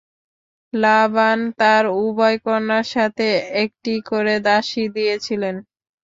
[0.73, 3.27] লাবান তাঁর উভয় কন্যার সাথে
[3.63, 5.55] একটি করে দাসী দিয়েছিলেন।